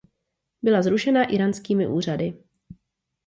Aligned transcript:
Byla 0.61 0.81
zrušena 0.81 1.33
íránskými 1.33 1.87
úřady. 1.87 2.33